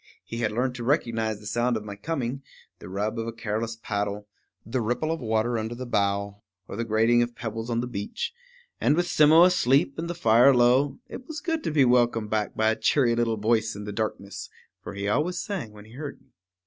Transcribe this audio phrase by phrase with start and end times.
[0.25, 2.41] He had learned to recognize the sounds of my coming,
[2.79, 4.27] the rub of a careless paddle,
[4.65, 8.33] the ripple of water under the bow, or the grating of pebbles on the beach;
[8.79, 12.55] and with Simmo asleep, and the fire low, it was good to be welcomed back
[12.55, 14.49] by a cheery little voice in the darkness;
[14.81, 16.29] for he always sang when he heard me.